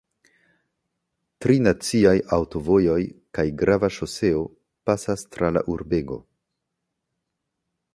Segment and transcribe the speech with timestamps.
[1.45, 2.97] Tri naciaj aŭtovojoj
[3.39, 4.43] kaj grava ŝoseo
[4.91, 6.23] pasas tra la urbego.